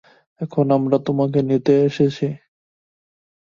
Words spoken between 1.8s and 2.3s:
এসেছি।